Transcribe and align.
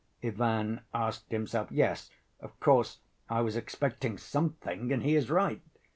Ivan 0.23 0.81
asked 0.95 1.29
himself. 1.29 1.67
"Yes, 1.71 2.09
of 2.39 2.59
course, 2.59 3.01
I 3.29 3.41
was 3.41 3.55
expecting 3.55 4.17
something 4.17 4.91
and 4.91 5.03
he 5.03 5.15
is 5.15 5.29
right...." 5.29 5.61